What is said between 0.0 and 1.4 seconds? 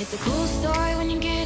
It's a cool story when you get